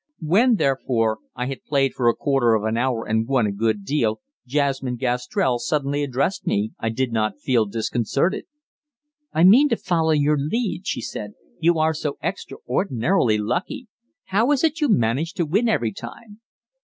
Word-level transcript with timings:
When, 0.21 0.55
therefore 0.55 1.19
I 1.35 1.45
had 1.45 1.63
played 1.63 1.93
for 1.93 2.09
a 2.09 2.15
quarter 2.15 2.55
of 2.55 2.63
an 2.63 2.75
hour 2.75 3.07
and 3.07 3.27
won 3.27 3.45
a 3.45 3.51
good 3.51 3.85
deal 3.85 4.19
Jasmine 4.47 4.95
Gastrell 4.95 5.59
suddenly 5.59 6.03
addressed 6.03 6.47
me, 6.47 6.71
I 6.79 6.89
did 6.89 7.11
not 7.11 7.37
feel 7.39 7.65
disconcerted. 7.67 8.45
"I 9.31 9.43
mean 9.43 9.69
to 9.69 9.75
follow 9.77 10.09
your 10.09 10.37
lead," 10.39 10.87
she 10.87 11.01
said. 11.01 11.33
"You 11.59 11.77
are 11.77 11.93
so 11.93 12.17
extraordinarily 12.23 13.37
lucky. 13.37 13.89
How 14.25 14.51
is 14.51 14.63
it 14.63 14.81
you 14.81 14.89
manage 14.89 15.33
to 15.33 15.45
win 15.45 15.69
every 15.69 15.93
time?" 15.93 16.41